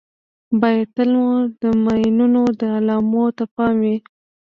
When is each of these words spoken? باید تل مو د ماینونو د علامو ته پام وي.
باید 0.61 0.87
تل 0.95 1.09
مو 1.21 1.29
د 1.61 1.63
ماینونو 1.83 2.41
د 2.59 2.61
علامو 2.77 3.25
ته 3.37 3.43
پام 3.55 3.73
وي. 3.83 3.97